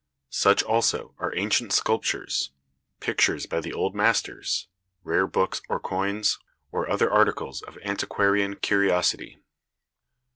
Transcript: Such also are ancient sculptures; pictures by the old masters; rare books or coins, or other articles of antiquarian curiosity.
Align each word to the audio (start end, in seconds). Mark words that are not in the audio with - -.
Such 0.31 0.63
also 0.63 1.13
are 1.19 1.31
ancient 1.37 1.71
sculptures; 1.73 2.49
pictures 2.99 3.45
by 3.45 3.59
the 3.59 3.71
old 3.71 3.93
masters; 3.93 4.67
rare 5.03 5.27
books 5.27 5.61
or 5.69 5.79
coins, 5.79 6.39
or 6.71 6.89
other 6.89 7.11
articles 7.11 7.61
of 7.61 7.77
antiquarian 7.83 8.55
curiosity. 8.55 9.37